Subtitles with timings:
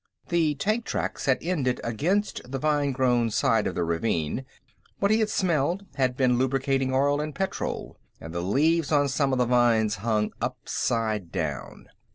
[0.29, 4.45] The tank tracks had ended against the vine grown side of the ravine,
[4.97, 9.31] what he had smelled had been lubricating oil and petrol, and the leaves on some
[9.31, 11.85] of the vines hung upside down.